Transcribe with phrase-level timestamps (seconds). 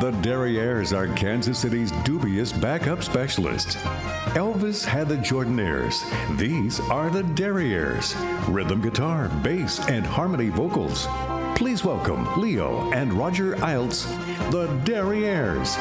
[0.00, 3.76] The Derrieres are Kansas City's dubious backup specialists.
[4.34, 6.02] Elvis had the Jordanaires.
[6.36, 8.14] These are the Derrieres.
[8.52, 11.06] Rhythm guitar, bass, and harmony vocals.
[11.56, 14.04] Please welcome Leo and Roger Eilts,
[14.50, 15.76] the Derrieres.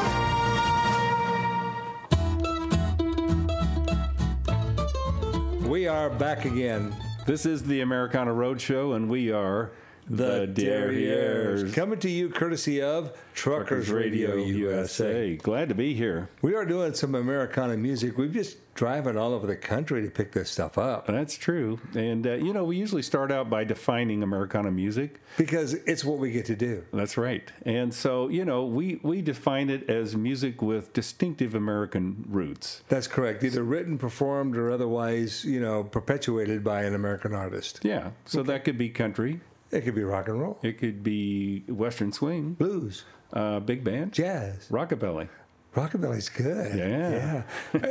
[5.68, 6.96] We are back again.
[7.26, 9.72] This is the Americana Roadshow, and we are
[10.08, 11.74] The Derrieres.
[11.74, 15.36] Coming to you courtesy of Truckers Radio USA.
[15.38, 16.30] Glad to be here.
[16.42, 18.18] We are doing some Americana music.
[18.18, 21.80] We've just driving all over the country to pick this stuff up That's true.
[21.96, 25.22] And, uh, you know, we usually start out by defining Americana music.
[25.38, 26.84] because it's what we get to do.
[26.94, 27.52] That's right.
[27.66, 32.84] And so, you know, we, we define it as music with distinctive American roots.
[32.90, 33.44] That's correct.
[33.44, 37.80] Either written, performed, or otherwise, you know, perpetuated by an American artist.
[37.82, 38.12] Yeah.
[38.26, 39.40] So that could be country,
[39.72, 44.14] It could be rock and roll, it could be Western swing, blues, uh, big band,
[44.14, 44.68] jazz.
[44.70, 45.28] rockabilly.
[45.76, 46.74] Rockabilly's good.
[46.78, 47.44] Yeah.
[47.74, 47.82] yeah.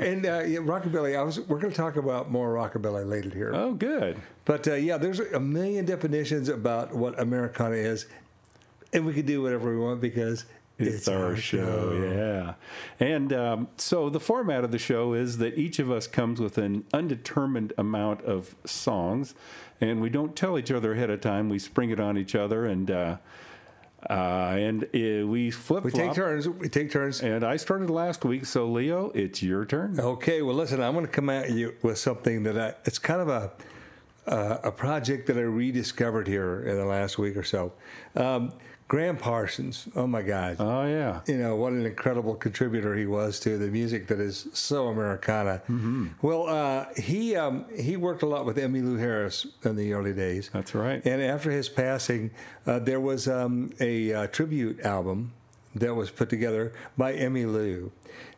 [0.00, 1.16] And uh, yeah, rockabilly.
[1.16, 1.38] I was.
[1.38, 3.52] We're going to talk about more rockabilly later here.
[3.54, 4.16] Oh, good.
[4.44, 8.06] But uh, yeah, there's a million definitions about what Americana is,
[8.92, 10.44] and we can do whatever we want because
[10.78, 11.92] It's, our, show.
[12.02, 12.54] yeah.
[13.06, 16.58] And um, so the format of the show is that each of us comes with
[16.58, 19.34] an undetermined amount of songs,
[19.80, 21.48] and we don't tell each other ahead of time.
[21.48, 23.16] We spring it on each other, and uh,
[24.08, 26.48] uh, and uh, we flip We take turns.
[26.48, 27.22] We take turns.
[27.22, 30.00] And I started last week, so Leo, it's your turn.
[30.00, 30.42] Okay.
[30.42, 30.80] Well, listen.
[30.82, 32.74] I'm going to come at you with something that I.
[32.84, 33.52] It's kind of a
[34.26, 37.72] uh, a project that I rediscovered here in the last week or so.
[38.14, 38.52] Um,
[38.90, 39.86] Gram Parsons.
[39.94, 40.56] Oh my God.
[40.58, 41.20] Oh yeah.
[41.28, 45.62] you know what an incredible contributor he was to the music that is so Americana.
[46.22, 50.50] Well, uh, he um, he worked a lot with Emmylou Harris in the early days.
[50.52, 51.00] That's right.
[51.06, 52.32] And after his passing,
[52.66, 55.34] uh, there was um, a uh, tribute album
[55.76, 57.92] that was put together by Emmylou,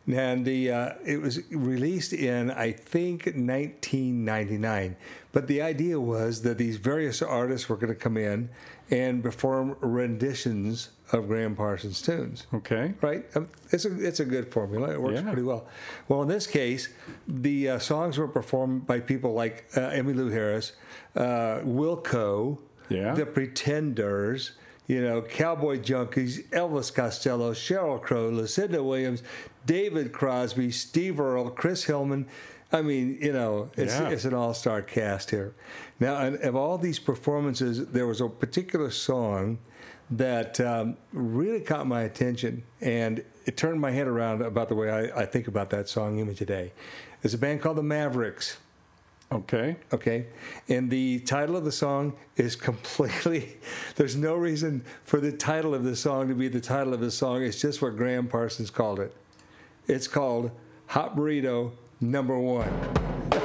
[0.05, 4.97] and the uh, it was released in I think 1999.
[5.31, 8.49] But the idea was that these various artists were going to come in
[8.93, 12.93] and perform renditions of Gram Parsons tunes Okay.
[13.01, 13.25] right?
[13.35, 14.91] Um, it's a it's a good formula.
[14.93, 15.27] It works Yeah.
[15.27, 15.65] pretty well.
[16.07, 16.89] Well, in this case,
[17.27, 20.73] the uh, songs were performed by people like uh, Emmylou Harris,
[21.15, 22.59] uh, Wilco,
[22.89, 23.15] Yeah.
[23.15, 24.51] The Pretenders,
[24.87, 29.23] you know, Cowboy Junkies, Elvis Costello, Sheryl Crow, Lucinda Williams,
[29.65, 32.27] David Crosby, Steve Earle, Chris Hillman.
[32.71, 34.09] I mean, you know, it's, Yeah.
[34.09, 35.53] it's an all-star cast here.
[36.03, 39.57] Now, of all these performances, there was a particular song
[40.11, 44.89] that um, really caught my attention, and it turned my head around about the way
[44.89, 46.73] I, I think about that song even today.
[47.21, 48.57] There's a band called the Mavericks.
[49.31, 49.77] Okay.
[49.93, 50.25] Okay.
[50.67, 53.55] And the title of the song is completely,
[53.95, 57.11] there's no reason for the title of the song to be the title of the
[57.11, 57.43] song.
[57.43, 59.15] It's just what Gram Parsons called it.
[59.87, 60.51] It's called
[60.87, 61.71] Hot Burrito
[62.01, 63.42] Number One.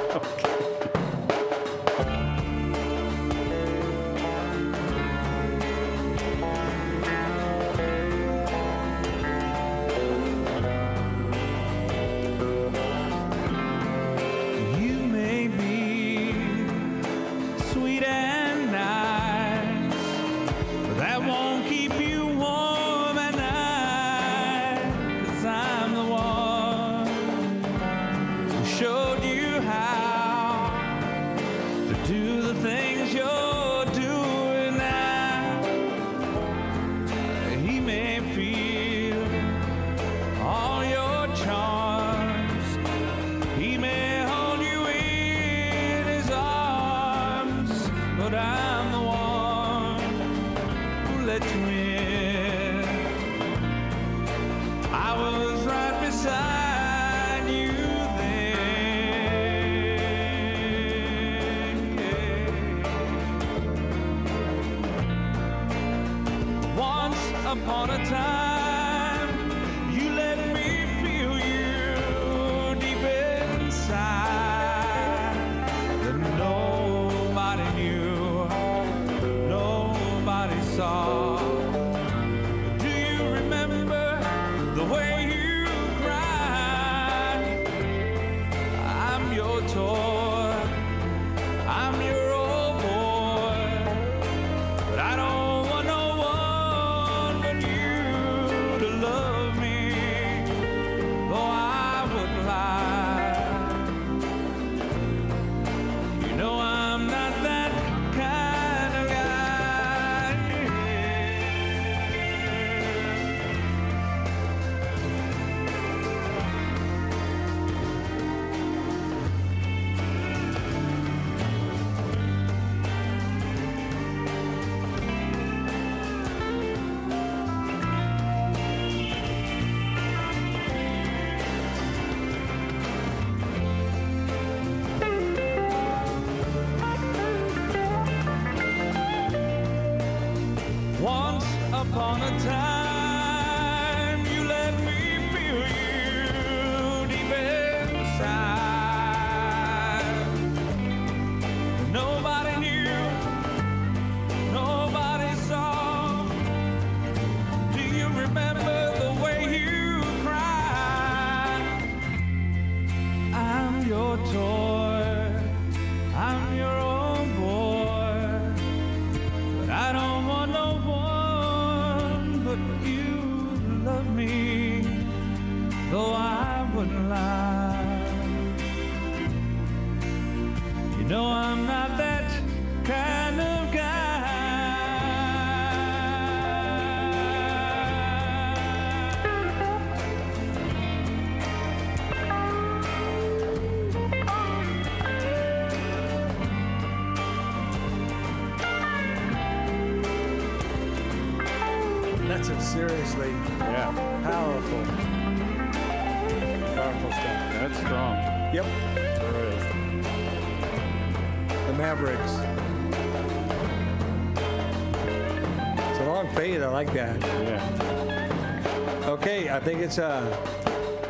[219.59, 220.23] I think it's uh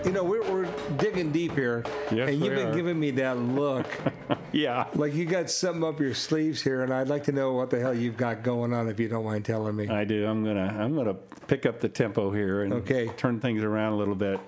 [0.04, 0.66] you know, we're, we're
[0.98, 2.74] digging deep here, Yes, and you've been are.
[2.74, 3.86] giving me that look,
[4.54, 4.88] Yeah.
[4.96, 7.80] like you got something up your sleeves here, and I'd like to know what the
[7.82, 9.88] hell you've got going on, if you don't mind telling me.
[9.90, 10.26] I do.
[10.26, 11.14] I'm gonna I'm gonna
[11.48, 13.10] pick up the tempo here and Okay.
[13.18, 14.40] turn things around a little bit.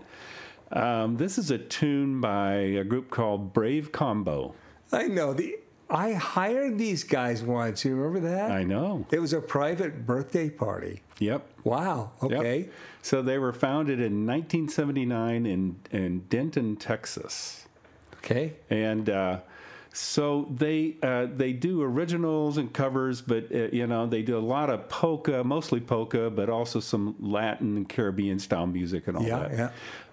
[0.71, 4.55] Um, this is a tune by a group called Brave Combo.
[4.91, 5.57] I know the.
[5.91, 7.83] I hired these guys once.
[7.83, 8.49] You remember that?
[8.51, 9.05] I know.
[9.11, 11.01] It was a private birthday party.
[11.19, 11.45] Yep.
[11.65, 12.11] Wow.
[12.23, 12.31] Yep.
[12.31, 12.69] Okay.
[13.01, 17.67] So they were founded in 1979 in in Denton, Texas.
[18.23, 18.53] Okay.
[18.69, 19.39] and uh,
[19.93, 24.39] so they uh, they do originals and covers, but uh, you know they do a
[24.39, 29.23] lot of polka, mostly polka, but also some Latin and Caribbean style music and all
[29.23, 29.51] Yeah, that.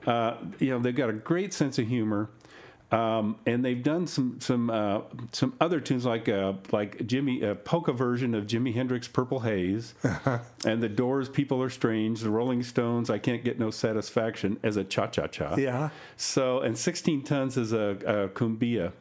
[0.07, 0.13] yeah.
[0.13, 2.29] Uh, you know they've got a great sense of humor.
[2.91, 5.03] Um, and they've done some some uh,
[5.33, 9.95] some other tunes like uh, like Jimmy a polka version of Jimi Hendrix Purple Haze,
[10.65, 14.79] and the Doors People Are Strange, the Rolling Stones I Can't Get No Satisfaction as
[14.79, 15.57] a cha cha cha.
[15.57, 15.91] Yeah.
[16.17, 18.93] So, and 16 tons is a, a cumbia.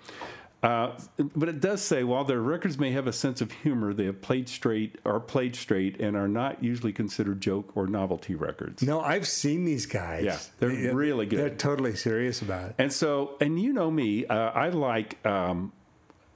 [0.67, 4.03] Uh, but it does say while their records may have a sense of humor, they
[4.03, 8.83] have played straight, are played straight, and are not usually considered joke or novelty records.
[8.83, 10.25] No, I've seen these guys.
[10.25, 11.39] Yeah, they're really good.
[11.39, 12.75] They're totally serious about it.
[12.79, 15.71] And so, and you know me, uh, I like um,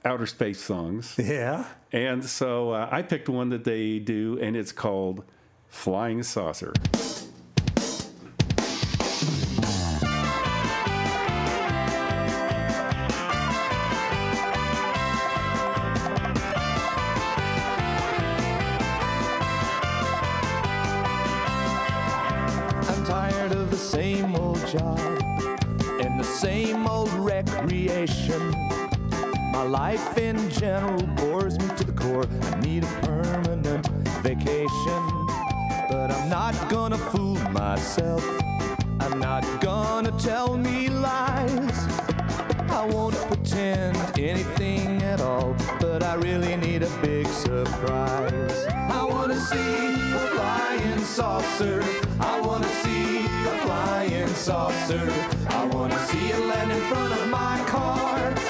[0.02, 1.14] outer space songs.
[1.18, 1.66] Yeah.
[1.92, 5.24] And so uh, I picked one that they do, and it's called
[5.68, 6.72] Flying Saucer.
[29.72, 32.26] Life in general bores me to the core.
[32.42, 33.88] I need a permanent
[34.20, 35.02] vacation.
[35.88, 38.22] But I'm not gonna fool myself.
[39.00, 41.78] I'm not gonna tell me lies.
[42.68, 48.66] I won't pretend anything at all, but I really need a big surprise.
[48.68, 51.82] I wanna see a flying saucer.
[52.20, 55.06] I wanna see a flying saucer.
[55.48, 58.41] I wanna see it land in front of my car.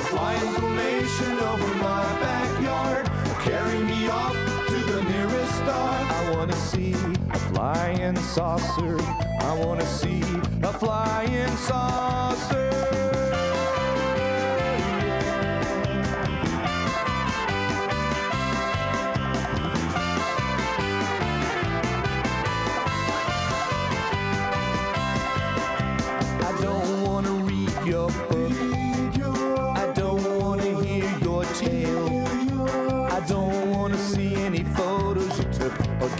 [0.00, 3.06] A flying formation over my backyard.
[3.44, 4.32] Carry me off
[4.68, 5.92] to the nearest star.
[6.18, 6.94] I wanna see
[7.28, 8.98] a flying saucer.
[9.40, 10.22] I wanna see
[10.62, 12.79] a flying saucer.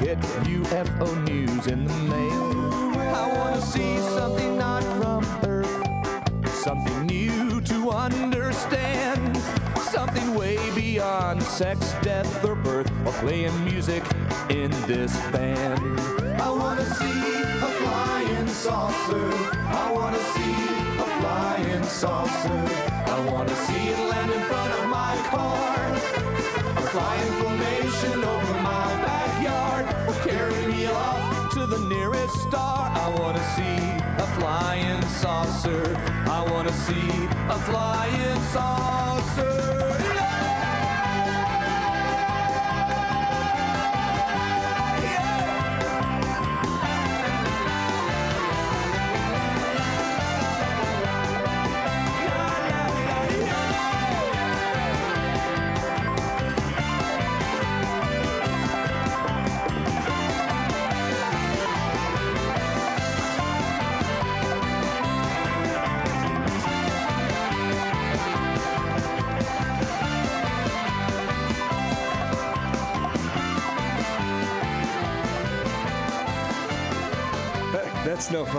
[0.00, 2.96] Get UFO news in the mail.
[3.14, 9.36] I wanna see something not from Earth, something new to understand,
[9.92, 14.02] something way beyond sex, death, or birth, or playing music
[14.48, 16.00] in this band.
[16.40, 19.28] I wanna see a flying saucer.
[19.82, 20.56] I wanna see
[21.04, 22.62] a flying saucer.
[23.14, 25.76] I wanna see it land in front of my car.
[26.80, 29.19] A flying formation over my backyard.
[31.70, 32.90] The nearest star.
[32.92, 33.78] I wanna see
[34.18, 35.96] a flying saucer.
[36.26, 39.79] I wanna see a flying saucer.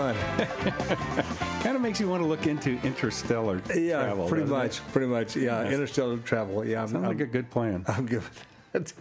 [0.02, 0.16] Fun.
[1.62, 3.82] Kind of makes you want to look into interstellar travel.
[3.82, 4.28] Yeah, travel.
[4.28, 4.58] pretty doesn't it?
[4.64, 5.36] much, pretty much.
[5.36, 5.72] Yeah, Yes.
[5.72, 6.64] interstellar travel.
[6.66, 7.84] Yeah, I'm, Sounds like I'm, a good plan.
[7.88, 8.22] I'm good.
[8.22, 8.92] with that.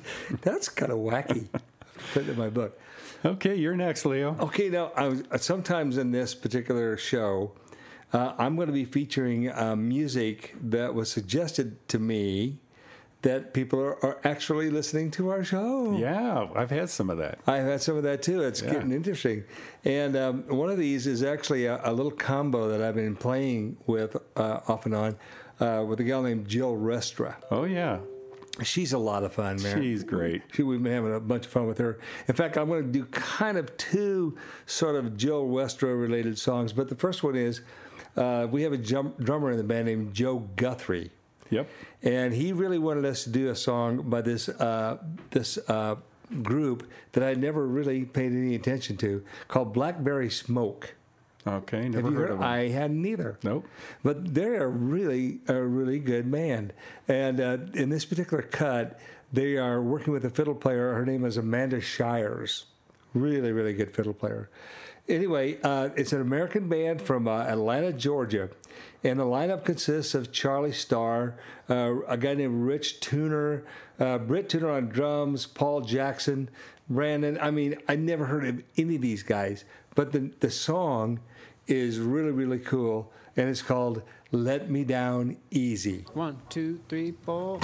[0.42, 1.48] That's kind of wacky.
[2.14, 2.80] Put it in my book.
[3.24, 4.36] Okay, you're next, Leo.
[4.40, 7.52] Okay, now I was, sometimes in this particular show,
[8.14, 12.58] uh, I'm going to be featuring uh, music that was suggested to me
[13.24, 15.96] that people are, are actually listening to our show.
[15.98, 17.40] Yeah, I've had some of that.
[17.46, 18.42] I've had some of that too.
[18.42, 18.74] It's Yeah.
[18.74, 19.44] getting interesting.
[19.86, 23.78] And um, one of these is actually a, a little combo that I've been playing
[23.86, 25.18] with uh, off and on
[25.60, 27.36] uh, with a gal named Jill Restra.
[27.52, 28.00] Oh yeah,
[28.64, 29.82] She's a lot of fun, man.
[29.82, 30.42] she's great.
[30.54, 32.00] She, we've been having a bunch of fun with her.
[32.28, 34.36] In fact, I'm going to do kind of two
[34.66, 36.74] sort of Jill Westra related songs.
[36.74, 37.62] But the first one is
[38.18, 41.12] uh, we have a drummer in the band named Joe Guthrie.
[41.52, 41.70] Yep.
[42.02, 44.98] And he really wanted us to do a song by this uh,
[45.30, 45.96] this uh,
[46.42, 50.96] group that I never really paid any attention to called Blackberry Smoke.
[51.46, 52.32] Okay, never Have you heard, heard?
[52.32, 52.48] of them.
[52.48, 53.38] I hadn't either.
[53.44, 53.66] Nope.
[54.04, 56.74] But they're a really a really good band.
[57.08, 59.00] And uh, in this particular cut,
[59.34, 60.94] they are working with a fiddle player.
[60.94, 62.66] Her name is Amanda Shires.
[63.14, 64.50] Really, really good fiddle player.
[65.08, 68.50] Anyway, uh, it's an American band from uh, Atlanta, Georgia.
[69.04, 71.36] And the lineup consists of Charlie Starr,
[71.70, 73.64] uh, a guy named Rich Turner,
[74.00, 76.50] uh, Brit Turner on drums, Paul Jackson,
[76.88, 77.38] Brandon.
[77.42, 79.66] I mean, I never heard of any of these guys,
[79.96, 81.20] but the, the song
[81.68, 83.12] is really, really cool.
[83.36, 86.06] And it's called Let Me Down Easy.
[86.14, 87.60] One, two, three, four.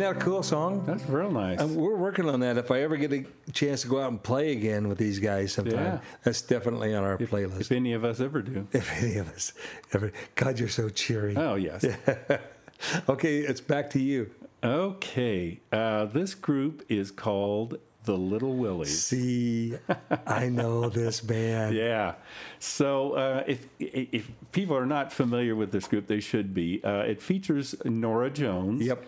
[0.00, 0.84] Isn't that a cool song?
[0.86, 1.60] That's real nice.
[1.60, 2.56] Um, we're working on that.
[2.56, 5.52] If I ever get a chance to go out and play again with these guys
[5.54, 5.98] sometime, Yeah.
[6.22, 7.62] that's definitely on our if, playlist.
[7.62, 8.68] if any of us ever do.
[8.72, 9.52] if any of us
[9.92, 10.12] ever.
[10.36, 11.34] God, you're so cheery.
[11.36, 11.84] Oh yes.
[13.08, 14.30] Okay, it's back to you.
[14.62, 15.58] Okay.
[15.72, 19.02] Uh, this group is called the Little Willies.
[19.02, 19.74] See,
[20.24, 21.74] I know this band.
[21.76, 22.14] Yeah.
[22.60, 26.80] So uh, if if people are not familiar with this group, they should be.
[26.84, 28.80] Uh, it features Norah Jones.
[28.86, 29.04] Yep.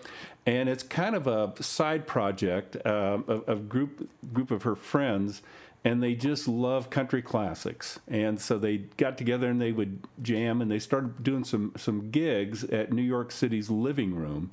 [0.51, 5.43] And it's kind of a side project um, of, of group group of her friends,
[5.85, 8.01] and they just love country classics.
[8.09, 12.11] And so they got together and they would jam, and they started doing some some
[12.11, 14.51] gigs at New York City's Living Room,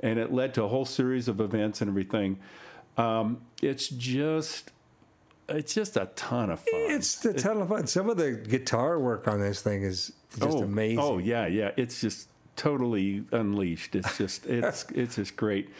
[0.00, 2.38] and it led to a whole series of events and everything.
[2.98, 4.70] Um, it's just
[5.48, 6.68] it's just a ton of fun.
[6.74, 7.86] It's a ton of fun.
[7.86, 10.98] Some of the guitar work on this thing is just oh, amazing.
[10.98, 11.70] Oh yeah, yeah.
[11.78, 13.94] It's just totally unleashed.
[13.94, 15.70] It's just it's it's just great.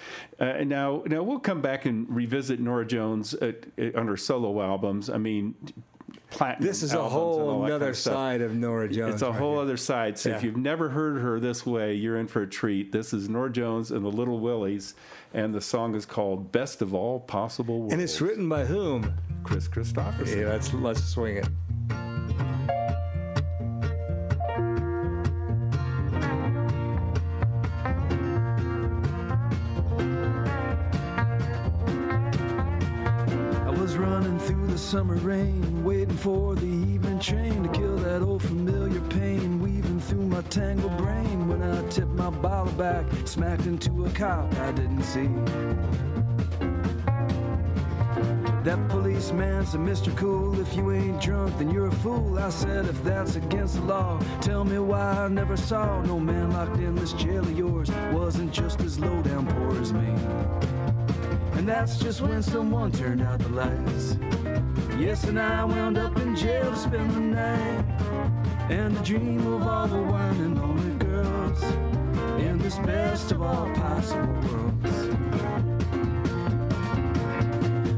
[0.40, 4.16] Uh, and now now we'll come back and revisit Norah Jones at, at, on her
[4.16, 5.10] solo albums.
[5.10, 5.54] I mean.
[6.30, 9.14] Platinum This is a albums and all whole other kind of side of Norah Jones.
[9.14, 9.62] It's a right whole here.
[9.62, 10.18] other side.
[10.18, 12.92] So if you've never heard her this way, you're in for a treat.
[12.92, 14.94] This is Norah Jones and the Little Willies,
[15.32, 19.14] and the song is called "Best of All Possible Worlds." And it's written by whom?
[19.42, 20.42] Kris Kristofferson.
[20.42, 21.48] Yeah, let's let's swing it.
[44.18, 45.28] Cop I didn't see.
[48.64, 50.14] That policeman said, Mr.
[50.16, 52.36] Cool, if you ain't drunk, then you're a fool.
[52.36, 56.50] I said, if that's against the law, tell me why I never saw no man
[56.50, 57.90] locked in this jail of yours.
[58.12, 60.08] Wasn't just as low down poor as me.
[61.56, 64.16] And that's just when someone turned out the lights.
[64.98, 67.84] Yes, and I wound up in jail to spend the night.
[68.68, 70.77] And the dream of all the wine and girls
[72.86, 75.08] best of all possible worlds.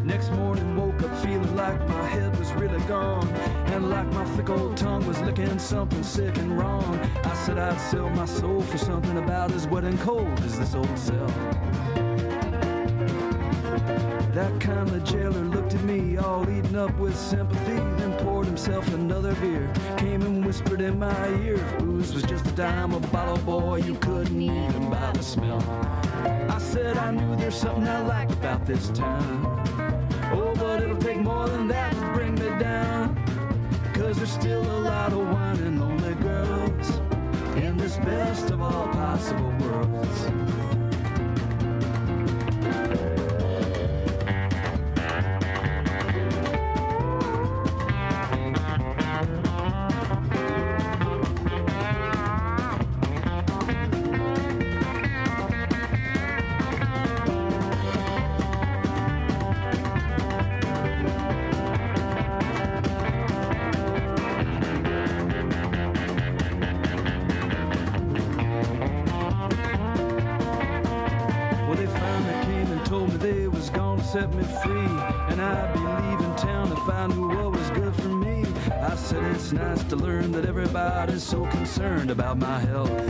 [0.04, 3.28] Next morning, woke up feeling like my head was really gone.
[3.72, 6.98] And like my thick old tongue was licking something sick and wrong.
[7.24, 10.74] I said I'd sell my soul for something about as wet and cold as this
[10.74, 11.99] old cell.
[14.34, 18.86] That kind of jailer looked at me, all eaten up with sympathy, then poured himself
[18.94, 19.72] another beer.
[19.96, 23.96] Came and whispered in my ear, booze was just a dime a bottle, boy, you
[23.96, 25.60] couldn't even buy the smell.
[26.48, 29.44] I said I knew there's something I liked about this town.
[30.32, 33.16] Oh, but it'll take more than that to bring me down.
[33.94, 36.88] Cause there's still a lot of wine and lonely girls
[37.56, 40.69] in this best of all possible worlds.
[81.20, 83.09] So concerned about my health.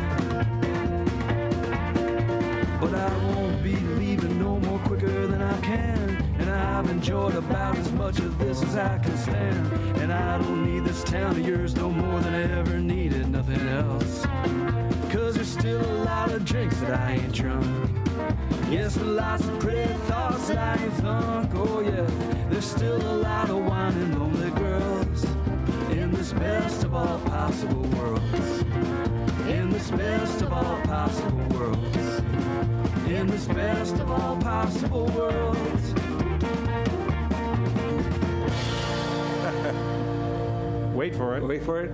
[34.80, 35.92] Possible worlds.
[40.94, 41.44] Wait for it.
[41.46, 41.92] Wait for it.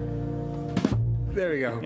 [1.35, 1.83] There we go.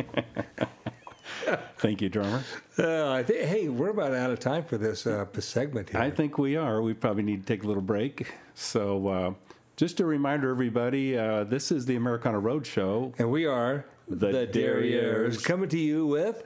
[1.79, 2.45] Thank you, drummer.
[2.79, 5.99] Uh, I think, hey, we're about out of time for this uh, segment here.
[5.99, 6.83] I think we are.
[6.83, 8.31] We probably need to take a little break.
[8.55, 9.33] So, uh,
[9.77, 13.15] just a reminder, everybody, uh, this is the Americana Road Show.
[13.17, 15.43] and we are The Derrieres.
[15.43, 16.45] coming to you with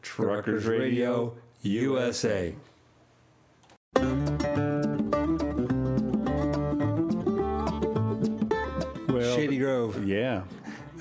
[0.00, 2.54] Truckers Radio USA.
[9.08, 10.04] Well, Shady Grove.
[10.06, 10.42] Yeah.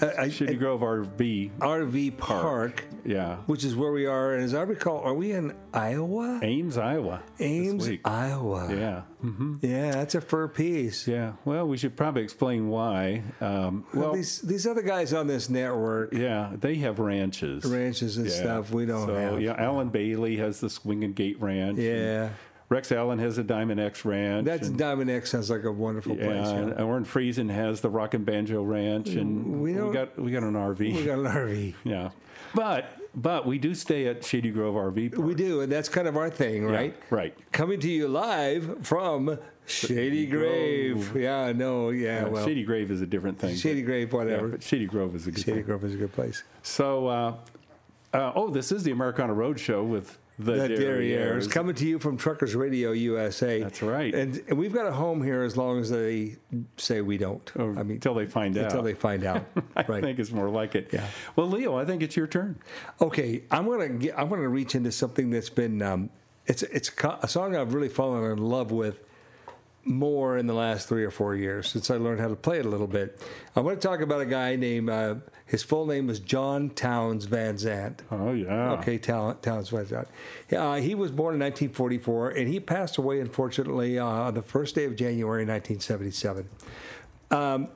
[0.01, 1.51] Uh, I- Shady Grove RV.
[1.60, 3.38] RV Park, Yeah.
[3.47, 4.34] which is where we are.
[4.34, 6.39] And as I recall, are we in Iowa?
[6.43, 7.21] Ames, Iowa.
[7.39, 7.89] Ames.
[8.03, 8.67] Iowa.
[8.69, 9.01] Yeah.
[9.21, 11.08] hmm Yeah, that's a fur piece.
[11.08, 11.34] Yeah.
[11.45, 13.23] Well, we should probably explain why.
[13.41, 17.63] Um, Well, well, these these other guys on this network, yeah, they have ranches.
[17.65, 18.34] ranches and Yeah.
[18.34, 19.41] stuff, we don't so, have.
[19.41, 21.79] Yeah, Alan Bailey has the Swing and Gate Ranch.
[21.79, 22.29] Yeah.
[22.67, 24.45] Rex Allen has a Diamond X Ranch.
[24.45, 26.47] That's and, Diamond X sounds like a wonderful yeah, place.
[26.47, 26.84] and Yeah.
[26.84, 30.54] Orin Friesen has the Rock and Banjo Ranch, and We we, got we got an
[30.54, 30.80] RV.
[30.80, 31.73] We got an RV.
[31.84, 32.10] yeah,
[32.56, 35.13] but but we do stay at Shady Grove RV.
[35.15, 35.25] Park.
[35.28, 36.95] We do, and that's kind of our thing, Yeah, right?
[37.12, 37.51] right.
[37.51, 41.15] Coming to you live from Shady Grave.
[41.15, 43.56] Yeah, no, yeah, Uh, well, Shady Grave is a different thing.
[43.56, 44.47] Shady Grave, Yeah, whatever.
[44.49, 45.65] but Shady Grove is a good Shady thing.
[45.65, 46.43] Grove is a good place.
[46.63, 47.36] So, uh,
[48.13, 51.39] uh, oh, this is the Americana Road Show with the, The Derrieres.
[51.39, 53.62] Derrieres coming to you from Truckers Radio USA.
[53.62, 54.13] That's right.
[54.13, 56.38] And, and we've got a home here as long as they
[56.78, 57.50] say we don't.
[57.58, 58.65] I mean, until they find out.
[58.65, 59.45] until they find out.
[59.76, 60.04] I right.
[60.04, 60.89] think it's more like it.
[60.91, 61.08] Yeah.
[61.36, 62.60] Well, Leo, I think it's your turn.
[63.02, 66.10] Okay, I'm gonna get, I'm gonna reach into something that's been um,
[66.48, 69.00] it's it's a, a song I've really fallen in love with
[69.86, 72.65] more in the last three or four years since I learned how to play it
[72.65, 73.21] a little bit.
[73.56, 77.26] I want to talk about a guy named uh, his full name was John Townes
[77.26, 78.02] Van Zandt.
[78.12, 78.71] Oh yeah.
[78.74, 80.08] Okay, Town, Townes Van Zandt.
[80.52, 84.76] Uh, he was born in 1944 and he passed away unfortunately uh, on the first
[84.76, 86.50] day of January 1977
[87.32, 87.69] um,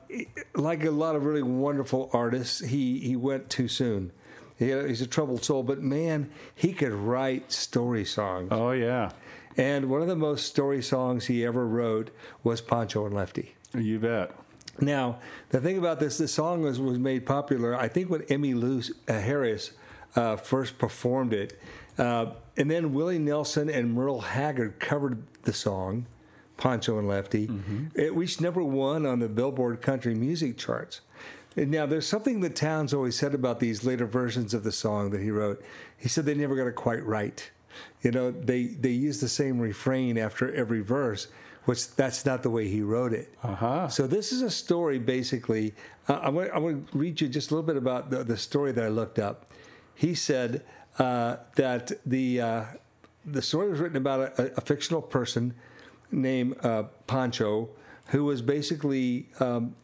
[0.54, 4.12] like a lot of really wonderful artists, he, he went too soon.
[4.56, 8.48] He, he's a troubled soul, but man, he could write story songs.
[8.50, 9.10] Oh yeah.
[9.56, 12.10] And one of the most story songs he ever wrote
[12.42, 13.54] was Pancho and Lefty.
[13.74, 14.32] You bet.
[14.80, 15.18] Now,
[15.50, 19.12] the thing about this, this song was, was made popular, I think, when Emmylou uh,
[19.12, 19.72] Harris
[20.16, 21.60] uh, first performed it.
[21.98, 26.06] Uh, and then Willie Nelson and Merle Haggard covered the song,
[26.56, 27.50] Pancho and Lefty.
[27.94, 31.00] It reached number one on the Billboard country music charts.
[31.56, 35.10] And now, there's something that Townes always said about these later versions of the song
[35.10, 35.62] that he wrote.
[35.96, 37.50] He said they never got it quite right.
[38.02, 41.28] You know, they, they used the same refrain after every verse,
[41.64, 43.34] which that's not the way he wrote it.
[43.42, 43.88] Uh-huh.
[43.88, 45.74] So this is a story, basically.
[46.08, 46.50] Uh, I want
[46.90, 49.52] to read you just a little bit about the, the story that I looked up.
[49.94, 50.64] He said
[50.98, 52.64] uh, that the uh,
[53.26, 55.54] the story was written about a, a fictional person
[56.10, 57.68] named uh, Pancho,
[58.06, 59.74] who was basically um,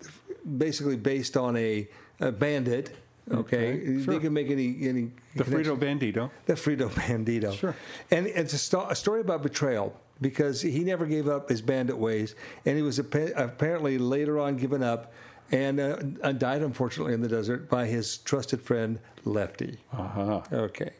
[0.56, 1.86] basically based on a,
[2.20, 2.96] a bandit.
[3.30, 4.14] Okay, Okay, sure.
[4.14, 6.30] they can make any any The Frito Bandito.
[6.46, 7.56] the Frito Bandito.
[7.56, 7.74] Sure.
[8.10, 12.34] And it's a, a story about betrayal because he never gave up his bandit ways,
[12.64, 15.12] and he was appa- apparently later on given up
[15.52, 19.78] and uh, uh, died, unfortunately, in the desert by his trusted friend Lefty.
[19.92, 20.42] Uh-huh.
[20.52, 20.90] Okay.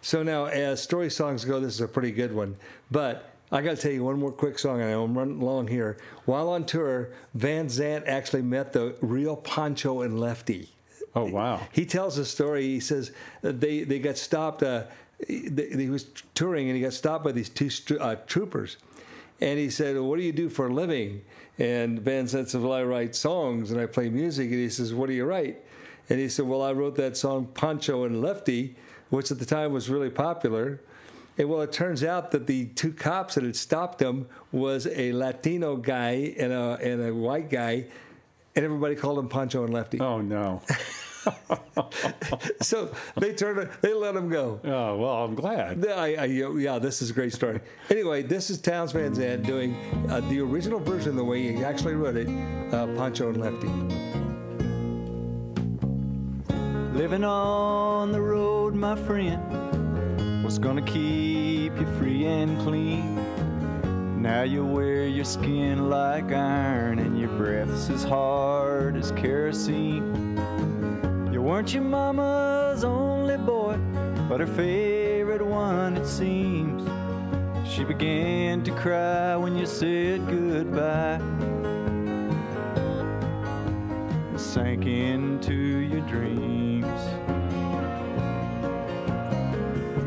[0.00, 2.56] So now, as story songs go, this is a pretty good one.
[2.90, 5.96] But I got to tell you one more quick song, and I'm running along here.
[6.24, 10.68] While on tour, Van Zandt actually met the real Pancho and Lefty.
[11.16, 11.66] Oh wow.
[11.72, 12.64] He tells a story.
[12.64, 13.10] He says
[13.42, 14.62] uh, they they got stopped.
[14.62, 14.84] Uh,
[15.26, 18.76] they, he was touring and he got stopped by these two uh, troopers,
[19.40, 21.22] and he said, "What do you do for a living?"
[21.58, 25.08] And Van says, "Well, I write songs and I play music." And he says, "What
[25.08, 25.64] do you write?"
[26.10, 28.76] And he said, "Well, I wrote that song Pancho and Lefty,
[29.08, 30.80] which at the time was really popular."
[31.38, 35.12] And well, it turns out that the two cops that had stopped him was a
[35.14, 37.86] Latino guy and a and a white guy,
[38.54, 39.98] and everybody called him Pancho and Lefty.
[39.98, 40.60] Oh no.
[42.60, 44.60] So they turned, they let him go.
[44.64, 45.86] Oh well, I'm glad.
[45.86, 47.60] I, I, yeah, this is a great story.
[47.90, 49.76] Anyway, this is Townes Van Zandt doing
[50.10, 52.28] uh, the original version, the way he actually wrote it,
[52.74, 53.68] uh, Pancho and Lefty.
[56.98, 63.16] Living on the road, my friend, what's gonna keep you free and clean?
[64.20, 70.36] Now you wear your skin like iron and your breath's as hard as kerosene.
[71.46, 73.78] Weren't your mama's only boy,
[74.28, 76.82] but her favorite one, it seems.
[77.64, 81.20] She began to cry when you said goodbye
[84.28, 86.84] and sank into your dreams.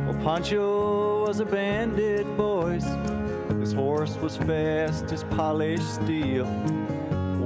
[0.06, 2.84] Well, Pancho was a bandit, boys.
[3.62, 6.46] His horse was fast as polished steel.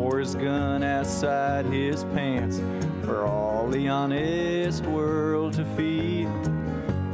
[0.04, 2.60] Wore his gun outside his pants
[3.06, 6.30] for all the honest world to feel.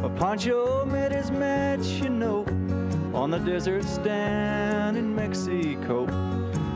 [0.02, 2.48] But Pancho met his match, you know,
[3.14, 6.08] on the deserts down in Mexico.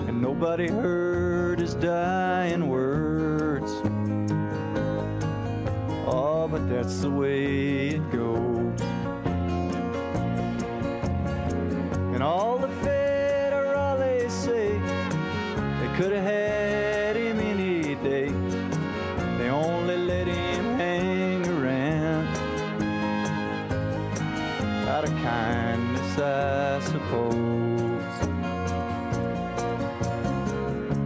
[0.08, 3.72] And nobody heard his dying words.
[6.06, 8.82] Oh, but that's the way it goes.
[12.14, 12.70] And all the
[15.96, 18.30] could have had him any day.
[19.38, 22.28] They only let him hang around
[24.88, 28.16] out of kindness, I suppose.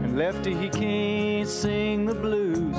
[0.03, 2.77] And Lefty, he can't sing the blues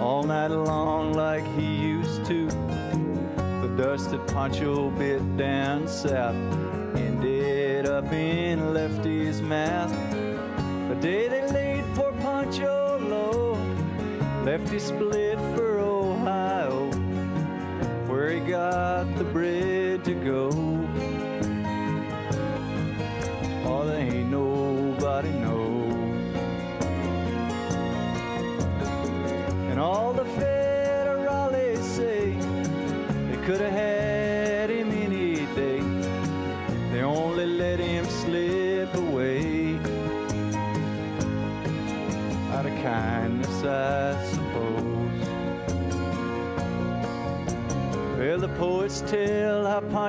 [0.00, 2.46] all night long like he used to.
[2.46, 6.34] The dust that Pancho bit down south
[6.96, 10.09] ended up in Lefty's mast.
[11.00, 11.39] Day they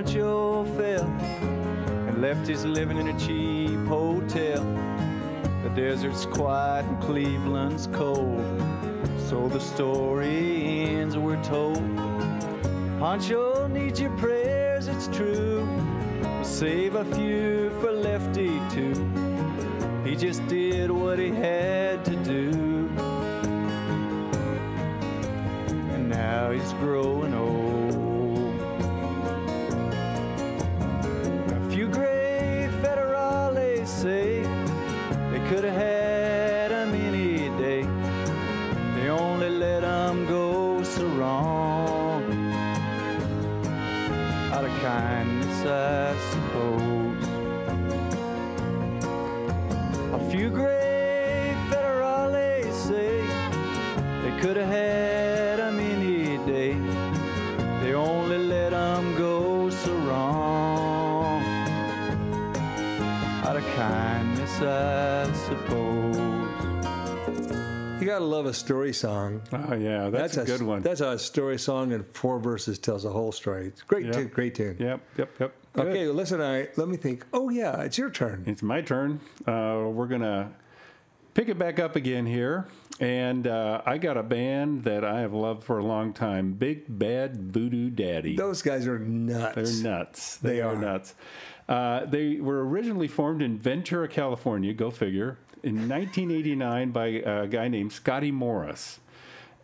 [0.02, 1.06] Pancho fell
[2.08, 4.64] and left his living in a cheap hotel.
[5.62, 8.44] The desert's quiet and Cleveland's cold.
[9.30, 11.78] So the story ends, we're told.
[12.98, 15.70] Pancho needs your prayers, it's true.
[16.42, 17.51] Save a few
[40.92, 41.08] so
[68.22, 69.42] gotta love a story song.
[69.52, 70.82] Oh yeah, that's, a good one.
[70.82, 73.68] That's a story song, and four verses tells a whole story.
[73.68, 74.14] It's great, Yep.
[74.14, 74.78] tune, great tune.
[74.80, 75.54] Yep, yep, yep.
[75.74, 75.88] Good.
[75.88, 76.42] Okay, well, listen.
[76.42, 77.26] I let me think.
[77.34, 78.44] Oh yeah, it's your turn.
[78.46, 79.20] It's my turn.
[79.48, 80.52] Uh, we're gonna
[81.34, 82.68] pick it back up again here,
[83.00, 86.54] and uh, I got a band that I have loved for a long time.
[86.54, 88.36] Big Bad Voodoo Daddy.
[88.36, 89.56] Those guys are nuts.
[89.56, 90.36] They're nuts.
[90.38, 90.80] They are are.
[90.80, 91.16] nuts.
[91.70, 94.74] Uh, they were originally formed in Ventura, California.
[94.74, 95.38] Go figure.
[95.64, 99.00] In 1989 by a guy named Scotty Morris.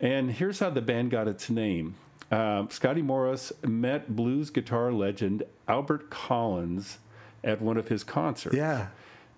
[0.00, 1.96] And here's how the band got its name.
[2.30, 6.98] Um, Scotty Morris met blues guitar legend Albert Collins
[7.42, 8.54] at one of his concerts.
[8.56, 8.88] Yeah.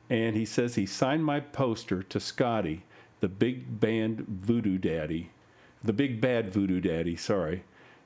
[0.08, 2.84] And he says he signed my poster to Scotty,
[3.20, 5.30] the big band Voodoo Daddy,
[5.82, 7.62] the big bad Voodoo Daddy, sorry.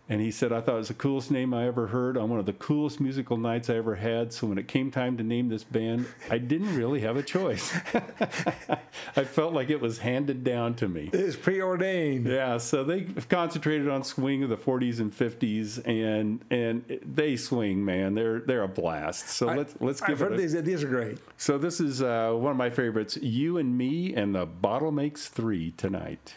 [0.07, 2.38] And he said, I thought it was the coolest name I ever heard on one
[2.38, 4.35] of the coolest musical nights I ever had.
[4.35, 7.75] So when it came time to name this band, I didn't really have a choice.
[9.17, 11.09] I felt like it was handed down to me.
[11.12, 12.27] It's preordained.
[12.27, 17.85] Yeah, so they concentrated on swing of the 40s and 50s, and and they swing,
[17.85, 18.14] man.
[18.14, 19.31] They're they're a blast.
[19.31, 20.11] So let's let's give.
[20.11, 20.33] I've heard.
[20.35, 20.62] A, these.
[20.62, 21.19] These are great.
[21.38, 23.17] so this is uh, one of my favorites.
[23.17, 26.35] You and me and the bottle makes three tonight.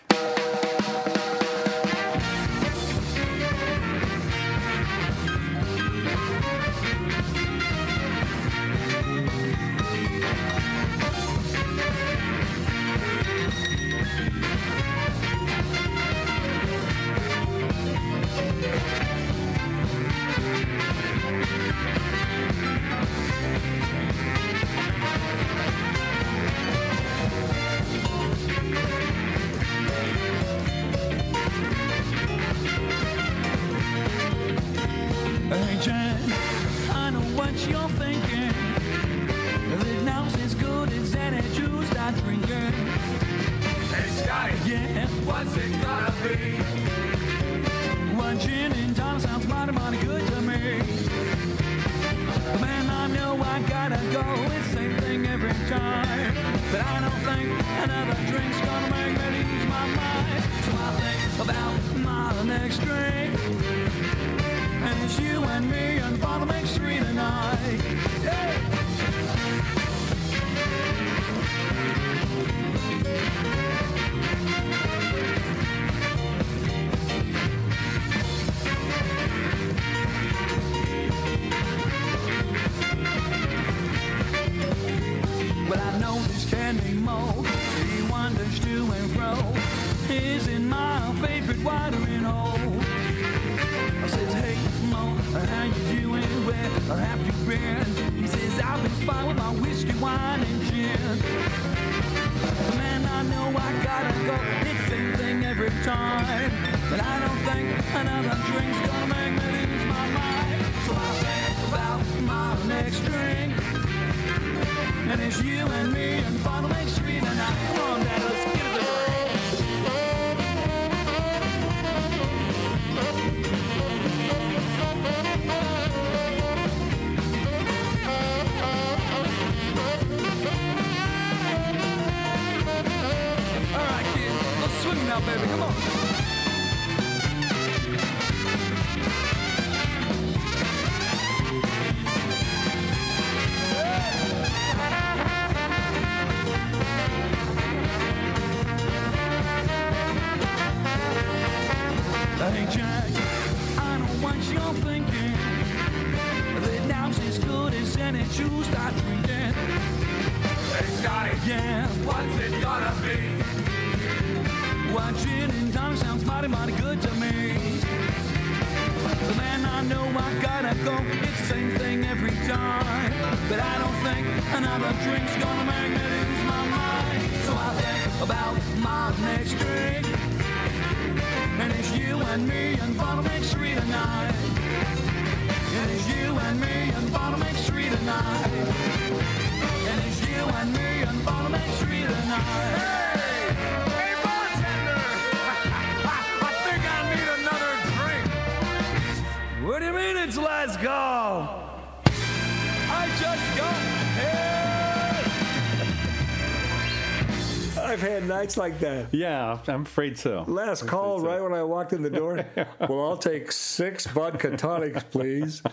[208.47, 209.13] Nights like that.
[209.13, 210.45] Yeah, I'm afraid so.
[210.47, 212.45] Last call, right when I walked in the door.
[212.79, 215.61] well, I'll take six vodka tonics, please.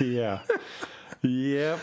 [0.00, 0.40] Yeah.
[1.20, 1.78] yep.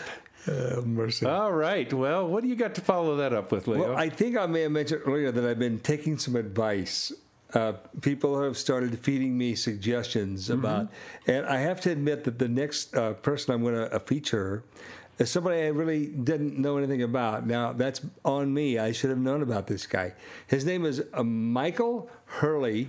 [0.48, 1.24] Oh, mercy.
[1.24, 1.90] All right.
[1.92, 3.90] Well, what do you got to follow that up with, Leo?
[3.90, 7.12] Well, I think I may have mentioned earlier that I've been taking some advice.
[7.54, 10.88] Uh, people have started feeding me suggestions about,
[11.28, 14.64] and I have to admit that the next uh, person I'm going to uh, feature
[15.18, 17.46] is somebody I really didn't know anything about.
[17.46, 18.78] Now that's on me.
[18.78, 20.14] I should have known about this guy.
[20.46, 22.88] His name is uh, Michael Hurley.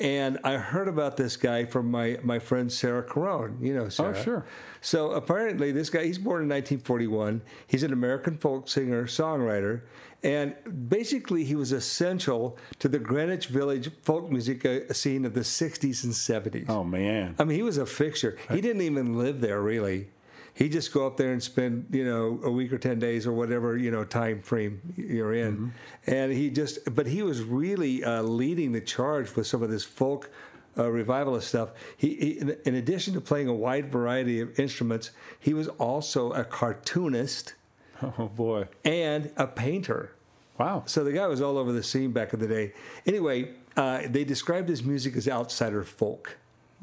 [0.00, 3.60] And I heard about this guy from my, my friend Sarah Carone.
[3.60, 4.16] You know Sarah.
[4.16, 4.46] Oh, sure.
[4.80, 7.42] So apparently, this guy, he's born in 1941.
[7.66, 9.82] He's an American folk singer, songwriter,
[10.22, 10.54] and
[10.88, 16.04] basically, he was essential to the Greenwich Village folk music uh, scene of the 60s
[16.04, 16.68] and 70s.
[16.68, 17.36] oh, man.
[17.38, 18.36] I mean, he was a fixture.
[18.50, 20.08] He didn't even live there, really.
[20.58, 23.32] He'd just go up there and spend, you know, a week or 10 days or
[23.32, 25.72] whatever, you know, time frame you're in.
[26.08, 29.84] And he just, but he was really uh, leading the charge with some of this
[29.84, 30.32] folk
[30.76, 31.70] uh, revivalist stuff.
[31.96, 36.32] He, he in, in addition to playing a wide variety of instruments, he was also
[36.32, 37.54] a cartoonist
[38.02, 38.66] Oh, boy.
[38.84, 40.10] and a painter.
[40.58, 40.82] Wow.
[40.86, 42.72] So the guy was all over the scene back in the day.
[43.06, 46.36] Anyway, uh, they described his music as outsider folk.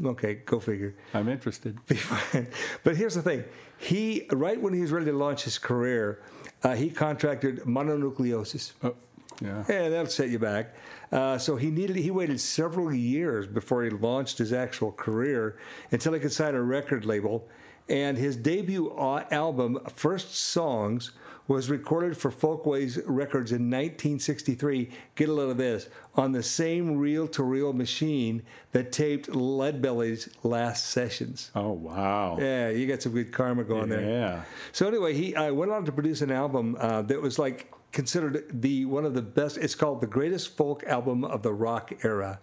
[0.04, 0.94] Okay, go figure.
[1.14, 1.78] I'm interested.
[2.84, 3.46] but here's the thing:
[3.78, 6.22] he right when he was ready to launch his career,
[6.64, 8.74] uh, he contracted mononucleosis.
[8.84, 8.96] Oh,
[9.42, 9.64] yeah.
[9.68, 10.74] Yeah, that'll set you back.
[11.12, 15.58] Uh, so he needed he waited several years before he launched his actual career
[15.92, 17.48] until he could sign a record label.
[17.88, 21.12] And his debut album, First Songs,
[21.48, 24.90] was recorded for Folkways Records in 1963.
[25.16, 28.42] Get a load of this on the same reel-to-reel machine
[28.72, 31.52] that taped Leadbelly's last sessions.
[31.54, 32.38] Oh, wow.
[32.40, 34.10] Yeah, you got some good karma going there.
[34.10, 34.44] Yeah.
[34.72, 38.62] So anyway, he uh, went on to produce an album uh, that was like considered
[38.62, 39.58] the one of the best.
[39.58, 42.40] It's called the greatest folk album of the rock era,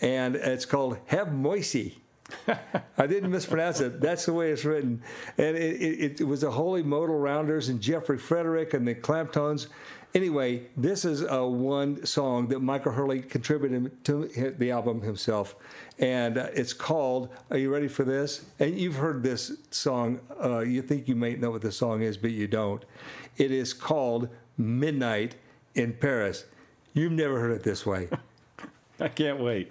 [0.00, 1.96] and it's called Have Moicy.
[2.98, 4.00] I didn't mispronounce it.
[4.00, 5.02] That's the way it's written,
[5.38, 9.68] and it, it, it was the Holy Modal Rounders and Jeffrey Frederick and the Clamtones.
[10.14, 15.56] Anyway, this is uh, one song that Michael Hurley contributed to the album himself,
[15.98, 17.28] and uh, it's called.
[17.50, 18.46] Are you ready for this?
[18.58, 20.20] And you've heard this song.
[20.42, 22.84] Uh, you think you may know what the song is, but you don't.
[23.36, 25.36] It is called "Midnight
[25.74, 26.46] in Paris."
[26.94, 28.08] You've never heard it this way.
[29.00, 29.70] I can't wait.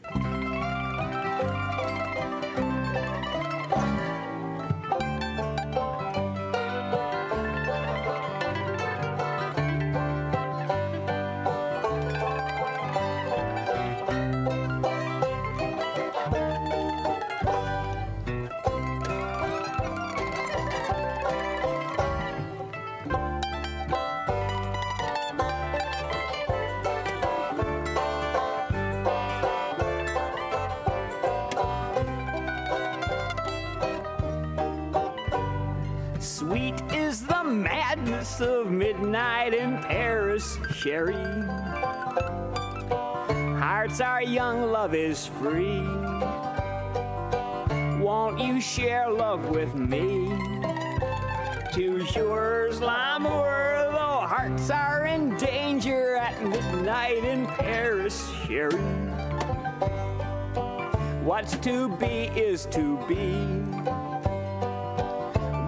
[61.36, 63.36] What's to be is to be.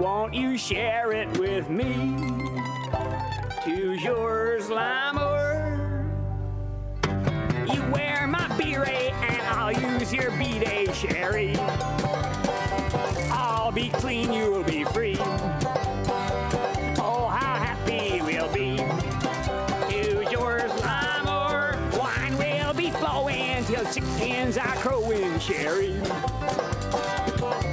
[0.02, 2.16] Won't you share it with me?
[3.66, 6.06] Toujours l'amour.
[7.74, 11.58] You wear my beret and I'll use your B-day Sherry.
[13.30, 15.07] I'll be clean, you'll be free.
[23.86, 25.94] Chickens are crowing, Sherry.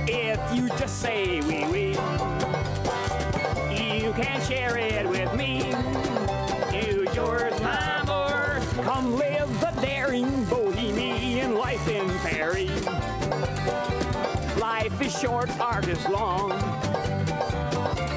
[0.06, 1.90] If you just say wee wee,
[3.74, 5.72] you can share it with me.
[6.70, 8.60] Toujours l'amour.
[8.82, 12.84] Come live the daring bohemian life in Paris.
[14.60, 16.52] Life is short, art is long.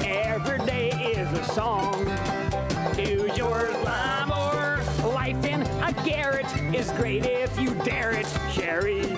[0.04, 2.37] Every day is a song.
[6.78, 9.17] Is great if you dare it, Sherry.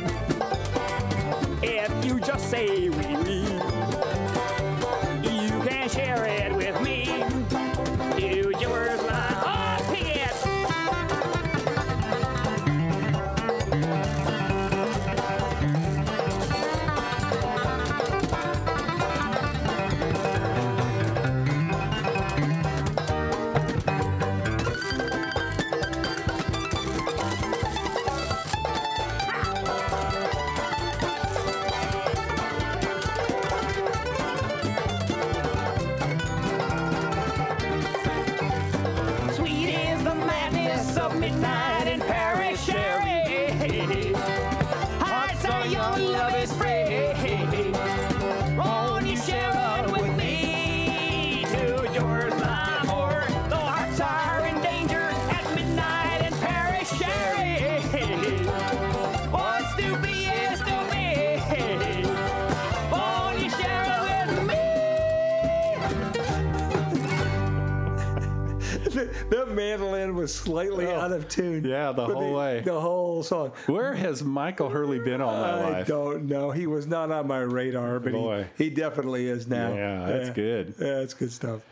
[69.50, 71.64] Mandolin was slightly out of tune.
[71.66, 71.68] Oh.
[71.68, 72.60] Yeah, the whole way.
[72.60, 73.52] The whole song.
[73.66, 75.74] Where has Michael Hurley been all my I life?
[75.74, 76.50] I don't know.
[76.50, 78.46] He was not on my radar, but Boy.
[78.56, 79.74] he, he definitely is now.
[79.74, 80.74] Yeah, that's good.
[80.78, 81.62] Yeah, that's good stuff.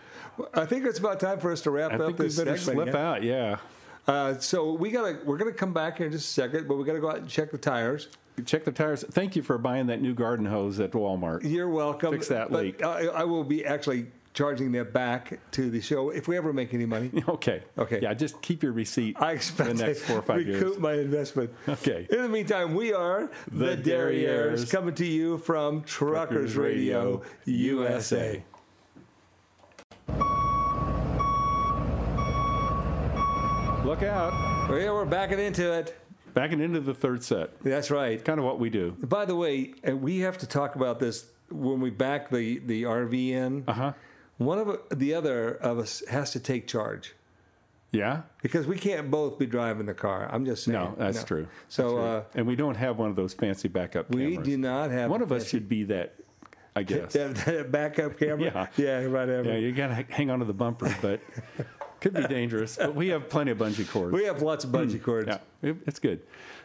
[0.54, 2.90] I think it's about time for us to wrap I up think this better segment.
[2.90, 3.08] slip yeah?
[3.10, 3.22] out.
[3.22, 3.58] Yeah.
[4.06, 6.84] Uh, so we gotta we're gonna come back here in just a second, but we
[6.84, 8.08] gotta go out and check the tires.
[8.46, 9.04] Check the tires.
[9.10, 11.40] Thank you for buying that new garden hose at Walmart.
[11.42, 12.12] You're welcome.
[12.12, 12.84] Fix that But leak.
[12.84, 14.06] I, I will be actually
[14.38, 17.10] charging that back to the show if we ever make any money.
[17.28, 17.62] Okay.
[17.76, 17.98] Okay.
[18.00, 20.78] Yeah, just keep your receipt I expect for the next four or five recoup years.
[20.78, 21.50] my investment.
[21.68, 22.06] Okay.
[22.10, 24.70] In the meantime, we are the, The Derrieres Derrieres.
[24.70, 28.44] coming to you from Truckers, Truckers Radio, Radio, USA.
[33.84, 34.32] Look out.
[34.68, 35.98] Well, yeah, we're backing into it.
[36.34, 37.60] Backing into the third set.
[37.62, 38.24] That's right.
[38.24, 38.92] Kind of what we do.
[39.02, 42.84] By the way, uh, we have to talk about this when we back the, the
[42.84, 43.64] RV in.
[43.66, 43.92] Uh huh.
[44.38, 47.14] One of the other of us has to take charge
[47.92, 48.22] Yeah.
[48.42, 50.28] because we can't both be driving the car.
[50.32, 50.78] I'm just saying.
[50.78, 51.48] No, that's true.
[51.68, 51.98] So True.
[52.04, 54.26] uh, and we don't have one of those fancy backup cameras.
[54.26, 54.48] we cameras.
[54.48, 56.14] do not have One of us should be that,
[56.76, 57.12] I guess.
[57.14, 58.68] that, that backup camera.
[58.76, 59.02] Yeah.
[59.02, 59.48] yeah, whatever.
[59.50, 61.20] Yeah, you got to hang on to the bumper, but
[62.00, 62.76] could be dangerous.
[62.76, 64.12] But we have plenty of bungee cords.
[64.12, 65.28] We have lots of bungee cords.
[65.28, 65.38] Yeah,
[65.70, 66.20] it- it's good.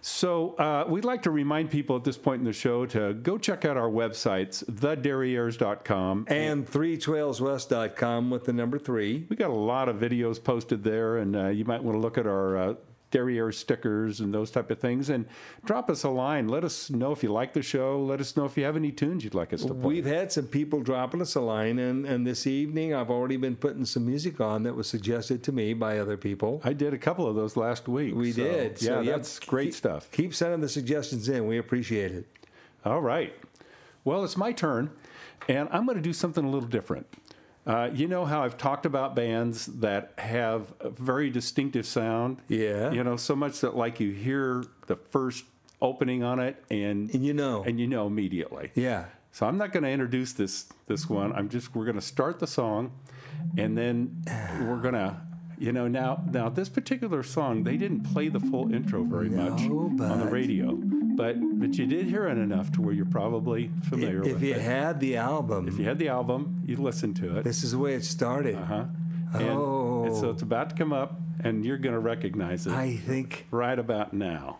[0.05, 3.37] So uh, we'd like to remind people at this point in the show to go
[3.37, 6.25] check out our websites, thederrieres.com.
[6.27, 9.25] And 3trailswest.com with the number three.
[9.29, 12.17] we got a lot of videos posted there, and uh, you might want to look
[12.17, 12.73] at our uh,
[13.13, 15.09] Derriere stickers and those type of things.
[15.11, 15.27] And
[15.65, 16.47] drop us a line.
[16.47, 18.03] Let us know if you like the show.
[18.03, 19.77] Let us know if you have any tunes you'd like us to play.
[19.85, 23.55] We've had some people dropping us a line, and, and this evening I've already been
[23.55, 26.59] putting some music on that was suggested to me by other people.
[26.63, 28.15] I did a couple of those last week.
[28.15, 28.81] We so, did.
[28.81, 30.11] Yeah, So, yeah, that's great keep- stuff.
[30.11, 31.45] Keep sending the suggestions in.
[31.45, 32.25] We appreciate it.
[32.83, 33.33] All right.
[34.03, 34.89] Well, it's my turn,
[35.47, 37.05] and I'm going to do something a little different.
[37.65, 42.37] Uh, you know how I've talked about bands that have a very distinctive sound?
[42.49, 42.91] Yeah.
[42.91, 45.45] You know, so much that like you hear the first
[45.81, 47.63] opening on it and And you know.
[47.63, 48.71] and you know immediately.
[48.75, 49.05] Yeah.
[49.31, 51.31] So I'm not going to introduce this this one.
[51.33, 52.91] I'm just we're going to start the song,
[53.57, 54.23] and then
[54.61, 55.17] we're going to,
[55.57, 59.61] you know, now now this particular song they didn't play the full intro very much
[59.61, 60.79] No, on the radio,
[61.15, 64.49] but but you did hear it enough to where you're probably familiar If with it.
[64.49, 67.43] If you had the album, if you had the album, you listened to it.
[67.43, 68.55] this is the way it started.
[68.55, 68.85] Uh-huh.
[69.33, 70.29] And, and so Oh.
[70.31, 74.13] it's about to come up, and you're going to recognize it I think right about
[74.13, 74.59] now.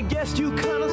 [0.00, 0.88] I guess you kinda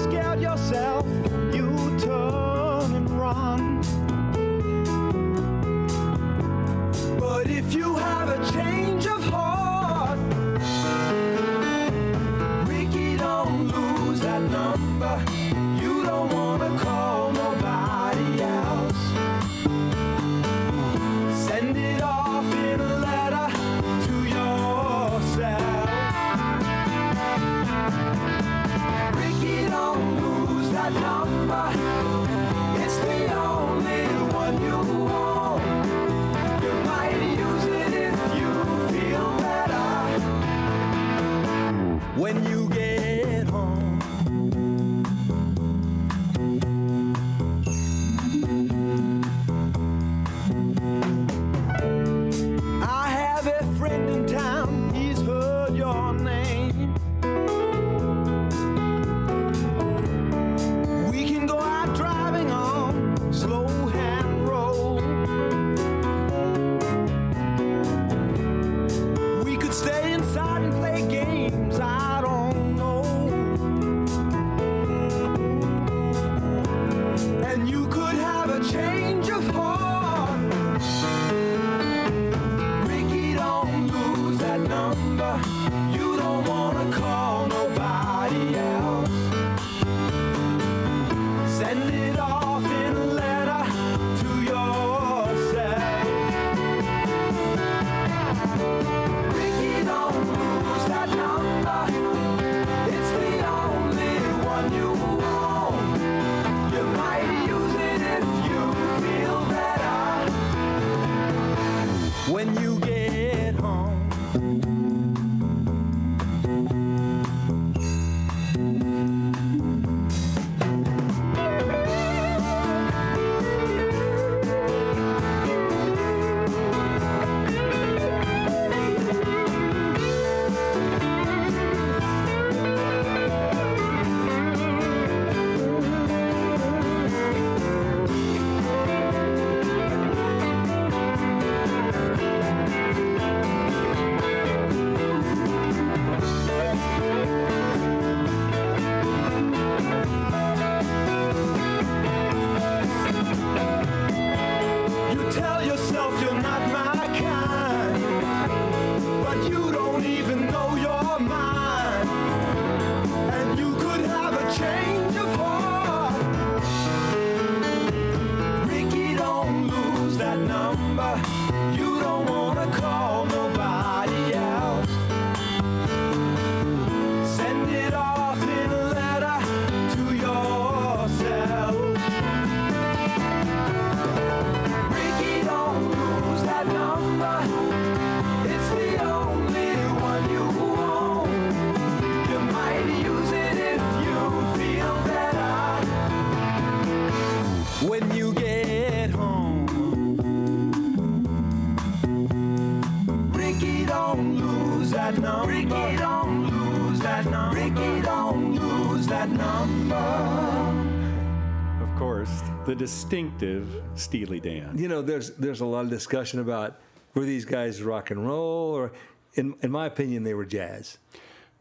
[212.92, 214.78] distinctive Steely Dan.
[214.78, 216.80] You know, there's there's a lot of discussion about
[217.14, 218.94] were these guys rock and roll or,
[219.34, 220.98] in in my opinion, they were jazz.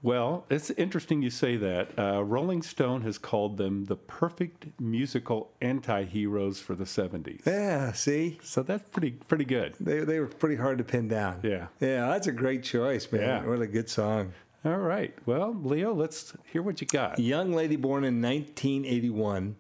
[0.02, 1.98] Well, it's interesting you say that.
[1.98, 7.44] Uh, Rolling Stone has called them the perfect musical anti-heroes for the 70s.
[7.44, 9.74] Yeah, see, So that's pretty pretty good.
[9.80, 11.40] they they were pretty hard to pin down.
[11.42, 11.66] Yeah.
[11.80, 13.22] yeah, that's a great choice, man.
[13.22, 13.44] Yeah.
[13.46, 14.32] What a good song.
[14.64, 15.12] All right.
[15.26, 17.18] Well, Leo, let's hear what you got.
[17.18, 19.56] young lady born in 1981.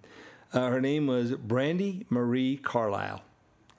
[0.56, 3.22] Uh, her name was Brandi Marie Carlile.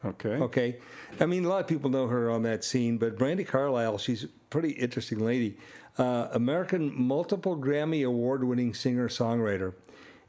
[0.05, 0.35] Okay.
[0.35, 0.75] Okay.
[1.19, 4.25] I mean, a lot of people know her on that scene, but Brandi Carlile, she's
[4.25, 5.57] a pretty interesting lady.
[5.97, 9.73] Uh, American multiple Grammy award winning singer songwriter.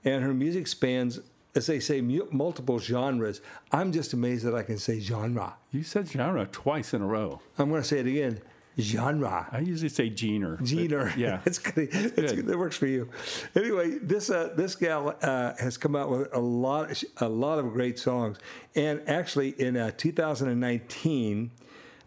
[0.07, 1.21] And her music spans,
[1.55, 3.43] as they say, mu- multiple genres.
[3.71, 5.55] I'm just amazed that I can say genre.
[5.71, 7.43] You said genre twice in a row.
[7.59, 8.41] I'm going to say it again
[8.79, 9.47] genre.
[9.51, 10.57] I usually say genre.
[10.59, 10.69] but-
[11.17, 11.41] Yeah.
[11.47, 11.89] it's good.
[11.93, 12.37] It's good.
[12.37, 12.47] good.
[12.47, 13.09] That works for you.
[13.55, 17.73] Anyway, this uh, this gal uh, has come out with a lot a lot of
[17.73, 18.39] great songs,
[18.75, 21.51] and actually in uh, 2019.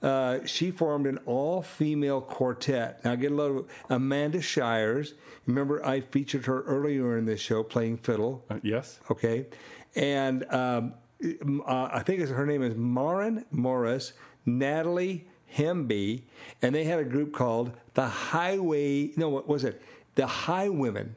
[0.04, 3.06] Uh, she formed an all-female quartet.
[3.06, 5.14] Now, get a load of Amanda Shires.
[5.46, 8.44] Remember, I featured her earlier in this show playing fiddle.
[8.50, 9.00] Uh, yes.
[9.12, 9.46] Okay,
[9.96, 10.96] and um,
[11.68, 14.14] uh, I think her name is Maren Morris,
[14.44, 16.24] Natalie Hemby,
[16.62, 19.12] and they had a group called the Highway.
[19.18, 19.82] No, what was it?
[20.16, 21.12] The Highwomen.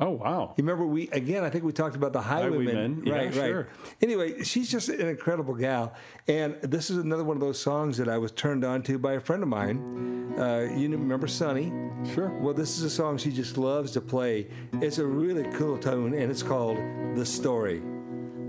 [0.00, 0.54] Oh wow!
[0.56, 1.42] You remember we again?
[1.42, 2.66] I think we talked about the Highwaymen.
[2.66, 3.56] Highwaymen, yeah, right, sure.
[3.62, 3.66] right.
[4.00, 5.92] Anyway, she's just an incredible gal,
[6.28, 9.14] and this is another one of those songs that I was turned on to by
[9.14, 10.34] a friend of mine.
[10.38, 11.72] Uh, you remember Sunny?
[12.14, 12.30] Sure.
[12.38, 14.46] Well, this is a song she just loves to play.
[14.74, 16.76] It's a really cool tune, and it's called
[17.16, 17.82] "The Story."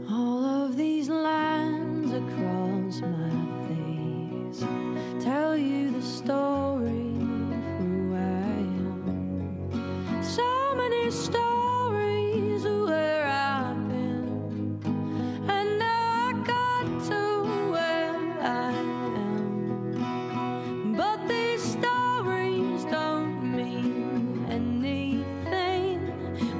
[0.08, 1.49] All of these lines
[6.00, 7.12] the story
[7.78, 10.24] who I am.
[10.24, 14.80] So many stories of where I've been,
[15.50, 17.22] and now I got to
[17.74, 18.72] where I
[19.18, 20.96] am.
[20.96, 26.00] But these stories don't mean anything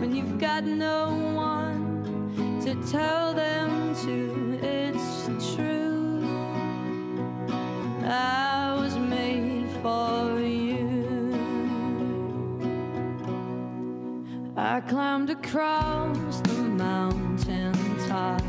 [0.02, 3.29] when you've got no one to tell
[14.72, 17.74] I climbed across the mountain
[18.08, 18.44] tops,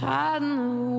[0.00, 0.89] hiding the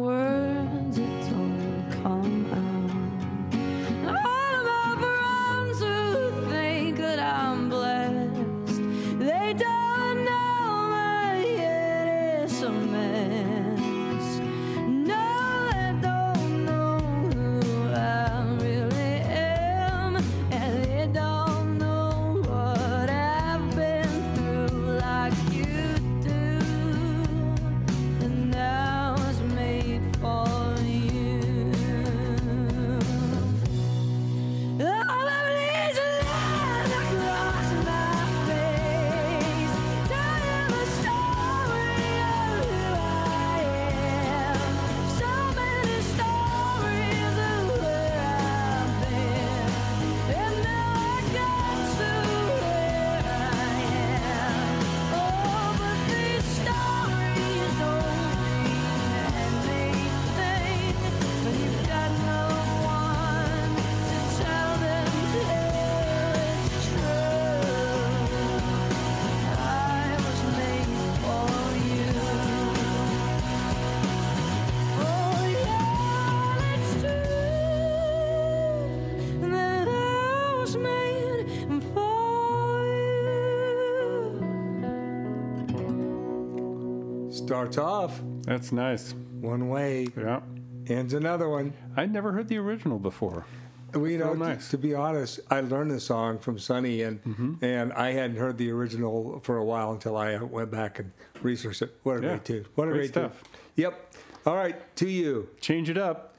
[87.62, 89.14] Starts off That's nice.
[89.40, 90.40] one way, Yeah.
[90.88, 91.74] ends another one.
[91.96, 93.46] I'd never heard the original before.
[93.94, 94.70] Well, you know, nice.
[94.72, 97.54] to be honest, I learned the song from Sonny, and Mm-hmm.
[97.64, 101.12] and I hadn't heard the original for a while until I went back and
[101.44, 101.94] researched it.
[102.04, 102.66] What a Yeah, great tune!
[102.76, 103.30] What a great great, tune.
[103.32, 103.44] stuff.
[103.76, 104.14] Yep.
[104.48, 105.50] All right, to you.
[105.60, 106.34] Change it up.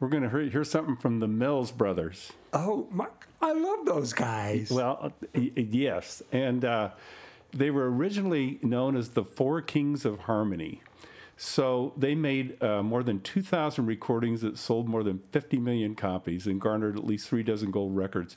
[0.00, 2.32] We're going to hear, hear something from the Mills Brothers.
[2.52, 3.06] Oh, my,
[3.40, 4.68] I love those guys.
[4.70, 6.22] Well, yes.
[6.32, 6.90] And uh,
[7.52, 10.80] they were originally known as the Four Kings of Harmony.
[11.36, 16.46] So they made uh, more than 2,000 recordings that sold more than 50 million copies
[16.46, 18.36] and garnered at least three dozen gold records.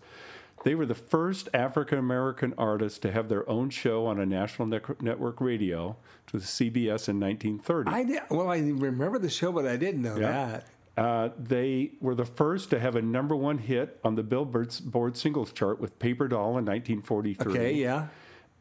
[0.63, 4.67] They were the first African American artists to have their own show on a national
[4.67, 5.95] nec- network radio,
[6.25, 7.91] which was CBS in 1930.
[7.91, 10.31] I did, well, I remember the show, but I didn't know Yeah.
[10.31, 10.67] that.
[10.97, 15.17] Uh, they were the first to have a number one hit on the Billboard board
[15.17, 17.51] singles chart with Paper Doll in 1943.
[17.53, 18.07] Okay, yeah.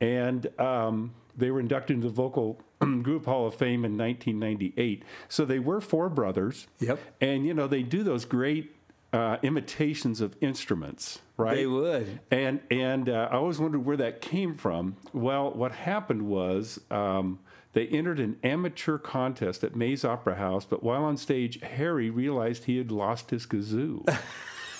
[0.04, 5.02] And um, they were inducted into the Vocal Group Hall of Fame in 1998.
[5.28, 6.66] So they were four brothers.
[6.78, 7.00] Yep.
[7.20, 8.76] And you know they do those great
[9.14, 11.56] uh, imitations of instruments, right?
[11.56, 12.20] They would.
[12.30, 14.96] And and uh, I always wondered where that came from.
[15.14, 17.38] Well, what happened was um,
[17.72, 22.64] they entered an amateur contest at Mays Opera House, but while on stage, Harry realized
[22.64, 24.06] he had lost his kazoo.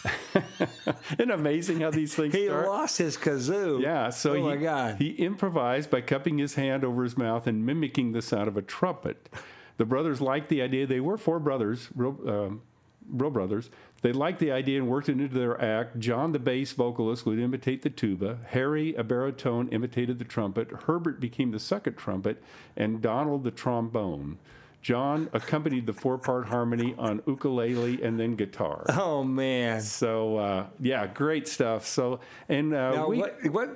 [0.35, 2.67] Isn't it amazing how these things He start?
[2.67, 3.81] lost his kazoo.
[3.81, 4.97] Yeah, so oh he, my God.
[4.99, 8.63] he improvised by cupping his hand over his mouth and mimicking the sound of a
[8.63, 9.29] trumpet.
[9.77, 10.87] The brothers liked the idea.
[10.87, 12.63] They were four brothers, real, um,
[13.09, 13.71] real brothers.
[14.03, 15.99] They liked the idea and worked it into their act.
[15.99, 18.39] John, the bass vocalist, would imitate the tuba.
[18.49, 20.69] Harry, a baritone, imitated the trumpet.
[20.87, 22.43] Herbert became the second trumpet,
[22.77, 24.39] and Donald the trombone.
[24.85, 28.85] John accompanied the four-part harmony on ukulele and then guitar.
[28.91, 29.81] oh man.
[29.81, 31.87] So uh, yeah, great stuff.
[31.87, 32.21] So
[32.51, 33.39] and uh, Now we what?
[33.51, 33.71] What?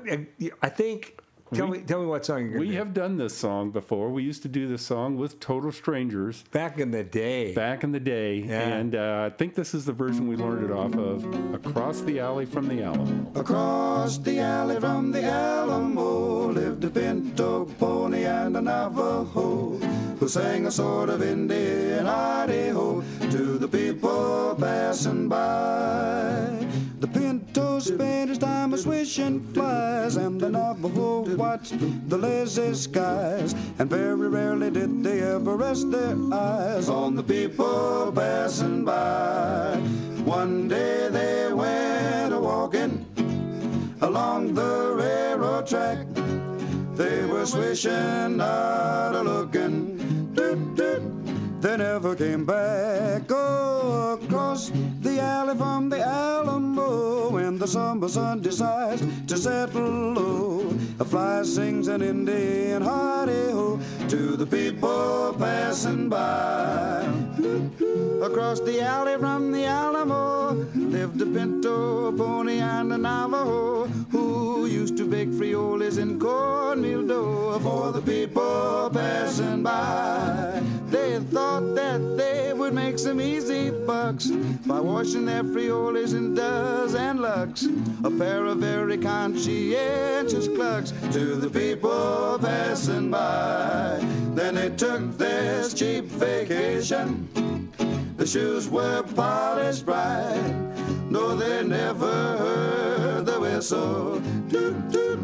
[0.62, 1.18] I think.
[1.54, 1.84] Tell We- me.
[1.84, 2.76] Tell me what song you're gonna we do.
[2.76, 4.10] have done this song before.
[4.10, 7.54] We used to do this song with total strangers back in the day.
[7.54, 8.60] back in the day, Yeah.
[8.78, 11.24] and uh, I think this is the version we learned it off of.
[11.54, 13.30] Across the alley from the Alamo.
[13.34, 19.78] Across the alley from the Alamo lived a pinto pony and a Navajo
[20.18, 26.57] who sang a sort of Indian Idaho to the people passing by.
[27.00, 31.74] The pinto spent time a swishing flies, and the Navajo watched
[32.08, 33.54] the lazy skies.
[33.78, 39.76] And very rarely did they ever rest their eyes on the people passing by.
[40.24, 43.06] One day they went a walking
[44.00, 45.98] along the railroad track.
[46.94, 50.32] They were swishing, not a looking.
[50.34, 51.02] Doot, doot.
[51.60, 53.22] They never came back.
[53.30, 54.70] Oh, across
[55.00, 56.87] the alley from the Alamo,
[57.58, 64.46] the summer sun decides to settle low, a fly sings an Indian hi-ho to the
[64.46, 67.02] people passing by.
[68.22, 74.66] Across the alley from the Alamo lived a pinto, a pony, and a Navajo who
[74.66, 80.62] used to bake frijoles in cornmeal dough for the people passing by.
[80.90, 82.27] They thought that they
[82.68, 84.26] would make some easy bucks
[84.66, 87.66] by washing their frijoles in Duz and lux.
[88.04, 93.98] A pair of very conscientious clucks to the people passing by.
[94.34, 97.26] Then they took this cheap vacation.
[98.18, 100.52] The shoes were polished bright.
[101.08, 104.20] No, they never heard the whistle.
[104.48, 105.20] Doot, doot.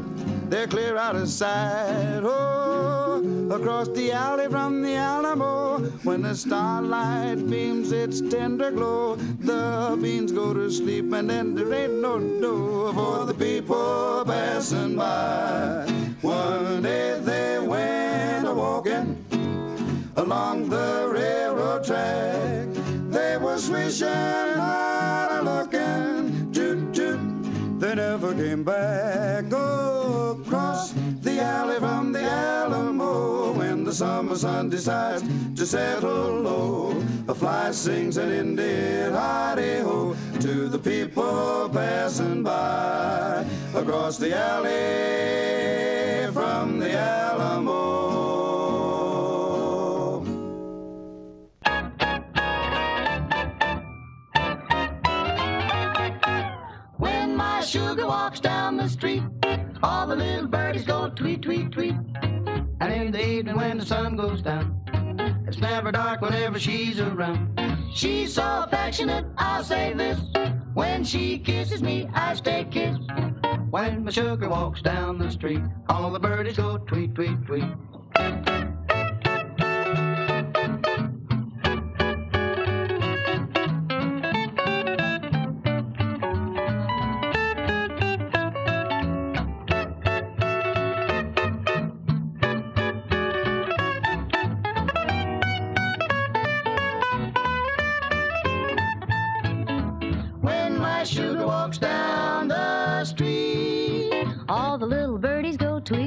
[0.48, 2.22] They're clear out of sight.
[2.22, 3.03] Oh,
[3.50, 10.32] across the alley from the Alamo, when the starlight beams its tender glow, the beans
[10.32, 15.86] go to sleep, and then there ain't no door for the people passing by.
[16.22, 19.24] One day they went a walking
[20.16, 22.68] along the railroad track.
[23.10, 27.20] They were swishing, not a looking, toot toot.
[27.80, 29.44] They never came back.
[29.52, 29.83] Oh,
[31.40, 35.22] alley from the Alamo, when the summer sun decides
[35.56, 43.44] to settle low, a fly sings an Indian hi-ho to the people passing by.
[43.74, 48.04] Across the alley from the Alamo.
[56.98, 59.22] When my sugar walks down the street,
[59.82, 61.94] all the little birdies go tweet, tweet, tweet.
[62.80, 64.80] And in the evening when the sun goes down,
[65.46, 67.58] it's never dark whenever she's around.
[67.94, 70.20] She's so affectionate, I'll say this.
[70.74, 73.00] When she kisses me, I stay kissed.
[73.70, 77.64] When my sugar walks down the street, all the birdies go tweet, tweet, tweet.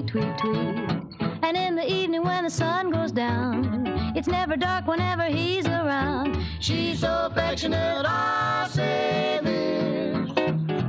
[0.07, 1.29] Tweet, tweet, tweet.
[1.43, 3.85] And in the evening when the sun goes down,
[4.15, 6.37] it's never dark whenever he's around.
[6.59, 10.29] she's so affectionate, I'll say this.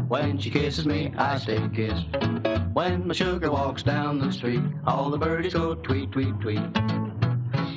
[0.08, 2.06] When she kisses me, I stay kissed.
[2.72, 6.74] When my sugar walks down the street, all the birdies go tweet, tweet, tweet.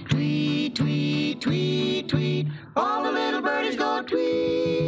[0.09, 2.47] Tweet, tweet, tweet, tweet.
[2.75, 4.80] All the little birdies go tweet.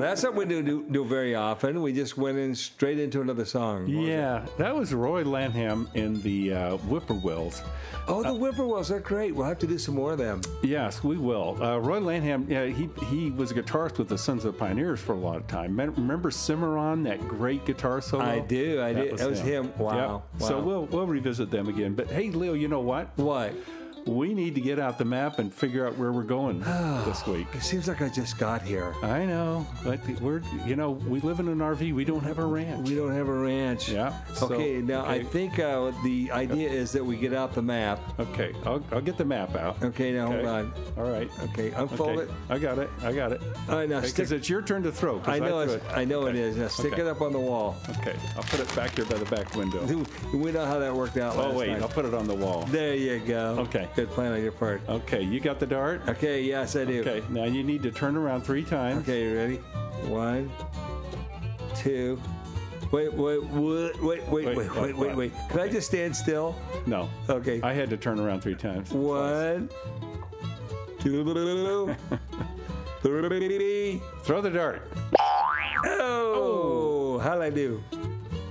[0.00, 1.82] Well, that's something we do, do do very often.
[1.82, 3.82] We just went in straight into another song.
[3.82, 4.10] Was it?
[4.10, 7.60] Yeah, that was Roy Lanham in the uh, Whippoorwills.
[8.08, 9.34] Oh, the Whippoorwills, they're great.
[9.34, 10.40] We'll have to do some more of them.
[10.62, 11.62] Yes, we will.
[11.62, 15.00] Uh, Roy Lanham, yeah, he he was a guitarist with the Sons of the Pioneers
[15.00, 15.78] for a lot of time.
[15.78, 18.24] Remember Cimarron, that great guitar solo?
[18.24, 19.14] I do, I do.
[19.16, 19.70] That was him.
[19.76, 20.48] Wow, Yep.
[20.48, 21.94] So we'll we'll revisit them again.
[21.94, 23.10] But hey, Leo, you know what?
[23.16, 23.52] What?
[24.06, 26.60] We need to get out the map and figure out where we're going
[27.06, 27.46] this week.
[27.54, 28.94] It seems like I just got here.
[29.02, 31.92] I know, but we're you know we live in an RV.
[31.94, 32.88] We don't have a ranch.
[32.88, 33.88] We don't have a ranch.
[33.88, 34.14] Yeah.
[34.34, 38.00] so- Okay, now I think uh, the idea is that we get out the map.
[38.18, 39.80] Okay, I'll, I'll get the map out.
[39.82, 40.72] Okay, now hold on.
[40.98, 41.30] All right.
[41.44, 42.30] Okay, unfold Okay, it.
[42.48, 42.90] I got it.
[43.02, 43.40] I got it.
[43.68, 44.00] All right, now.
[44.00, 45.22] Because it's your turn to throw.
[45.26, 46.56] I know threw it's, I know it is.
[46.56, 47.02] Now stick Okay.
[47.02, 47.76] it up on the wall.
[47.98, 49.86] Okay, I'll put it back here by the back window.
[50.32, 51.36] We know how that worked out.
[51.36, 51.82] Oh last wait, night.
[51.82, 52.64] I'll put it on the wall.
[52.70, 53.56] There you go.
[53.60, 53.88] Okay.
[53.96, 54.82] Good plan on your part.
[54.88, 56.02] Okay, you got the dart.
[56.08, 57.00] Okay, yes, I do.
[57.00, 59.02] Okay, now you need to turn around three times.
[59.02, 59.56] Okay, you ready?
[60.08, 60.50] One,
[61.74, 62.20] two.
[62.92, 65.32] Wait, wait, wait, wait, wait, Wait, wait, wait, wait.
[65.48, 66.56] Can I just stand still?
[66.86, 67.08] No.
[67.28, 67.60] Okay.
[67.62, 68.92] I had to turn around three times.
[68.92, 69.68] One,
[70.98, 71.24] two,
[73.00, 74.02] three.
[74.22, 74.90] Throw the dart.
[75.84, 77.82] Oh, how'd I do?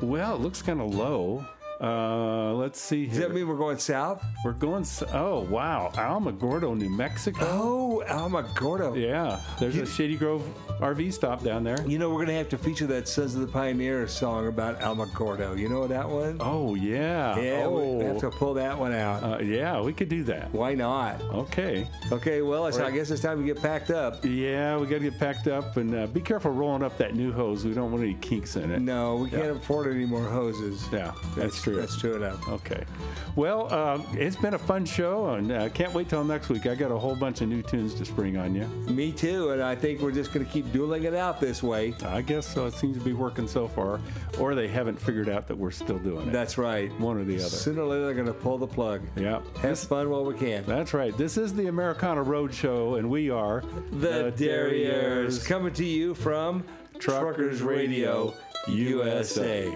[0.01, 1.45] Well, it looks kind of low.
[1.81, 4.21] Uh, let's see Does that mean we're going south?
[4.43, 4.85] We're going.
[5.13, 7.45] Oh wow, Alamogordo, New Mexico.
[7.45, 8.99] Oh, Alamogordo.
[8.99, 10.43] Yeah, there's a Shady Grove
[10.79, 11.81] RV stop down there.
[11.87, 14.79] You know, we're going to have to feature that Sons of the Pioneers song about
[14.81, 15.57] Alamogordo.
[15.57, 16.37] You know that one?
[16.41, 17.39] Oh yeah.
[17.39, 17.97] Yeah, oh.
[17.97, 19.23] we have to pull that one out.
[19.23, 20.51] Uh, yeah, we could do that.
[20.53, 21.21] Why not?
[21.21, 21.87] Okay.
[22.11, 24.23] Okay, well, I guess it's time to get packed up.
[24.25, 27.31] Yeah, we got to get packed up and uh, be careful rolling up that new
[27.31, 27.63] hose.
[27.63, 28.81] We don't want any kinks in it.
[28.81, 30.87] No, we can't afford any more hoses.
[30.91, 31.68] Yeah, that's true.
[31.75, 32.47] That's true enough.
[32.47, 32.83] Okay.
[33.35, 36.65] Well, uh, it's been a fun show, and uh, can't wait till next week.
[36.65, 38.65] I got a whole bunch of new tunes to spring on you.
[38.91, 41.93] Me too, and I think we're just going to keep dueling it out this way.
[42.05, 42.67] I guess so.
[42.67, 43.99] It seems to be working so far,
[44.39, 46.31] or they haven't figured out that we're still doing it.
[46.31, 46.91] That's right.
[46.99, 47.49] One or the other.
[47.49, 49.01] Sooner or later, they're going to pull the plug.
[49.15, 49.41] Yeah.
[49.61, 50.63] Have fun while we can.
[50.65, 51.15] That's right.
[51.17, 56.63] This is the Americana Road Show, and we are The Derrieres coming to you from
[56.99, 58.33] Truckers Radio
[58.67, 59.69] USA.